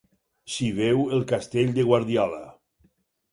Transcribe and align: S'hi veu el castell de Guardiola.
S'hi 0.53 0.69
veu 0.77 1.03
el 1.17 1.21
castell 1.33 1.69
de 1.77 1.85
Guardiola. 1.91 2.41